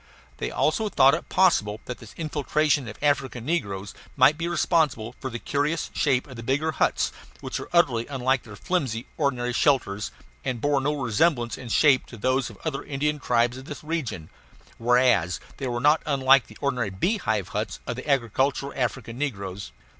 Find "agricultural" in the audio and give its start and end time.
18.09-18.73